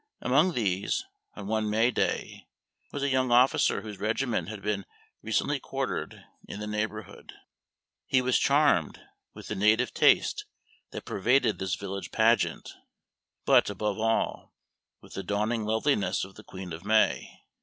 Among 0.19 0.53
these, 0.53 1.05
on 1.35 1.45
one 1.45 1.69
May 1.69 1.91
day, 1.91 2.47
was 2.91 3.03
a 3.03 3.09
young 3.09 3.31
officer 3.31 3.81
whose 3.83 3.99
regiment 3.99 4.49
had 4.49 4.63
been 4.63 4.87
recently 5.21 5.59
quartered 5.59 6.25
in 6.47 6.59
the 6.59 6.65
neighborhood. 6.65 7.33
He 8.07 8.19
was 8.19 8.39
charmed 8.39 8.99
with 9.35 9.47
the 9.47 9.53
native 9.53 9.93
taste 9.93 10.45
that 10.89 11.05
pervaded 11.05 11.59
this 11.59 11.75
village 11.75 12.09
pageant, 12.11 12.73
but, 13.45 13.69
above 13.69 13.99
all, 13.99 14.55
with 15.01 15.13
the 15.13 15.21
dawning 15.21 15.65
loveliness 15.65 16.23
of 16.23 16.33
the 16.33 16.43
queen 16.43 16.73
of 16.73 16.83
May. 16.83 17.39